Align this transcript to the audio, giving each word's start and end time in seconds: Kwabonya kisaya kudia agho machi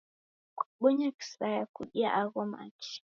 Kwabonya 0.57 1.07
kisaya 1.17 1.63
kudia 1.75 2.09
agho 2.21 2.43
machi 2.51 2.95